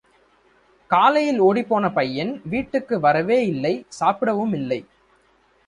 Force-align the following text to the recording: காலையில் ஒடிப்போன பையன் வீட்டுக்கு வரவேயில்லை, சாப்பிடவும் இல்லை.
காலையில் 0.89 1.41
ஒடிப்போன 1.41 1.91
பையன் 1.93 2.41
வீட்டுக்கு 2.45 2.97
வரவேயில்லை, 2.99 3.73
சாப்பிடவும் 3.99 4.53
இல்லை. 4.53 4.81